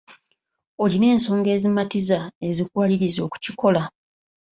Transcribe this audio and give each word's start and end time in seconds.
Olina 0.83 1.07
ensonga 1.13 1.49
ezimatiza 1.55 2.19
ezikuwaliriza 2.47 3.19
okukikola? 3.27 3.83